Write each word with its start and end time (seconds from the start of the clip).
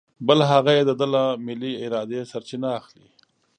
بل 0.27 0.39
هغه 0.51 0.71
یې 0.77 0.83
د 0.89 0.91
ده 0.99 1.05
له 1.13 1.23
ملې 1.45 1.73
ارادې 1.85 2.21
سرچینه 2.31 2.69
اخلي. 2.79 3.07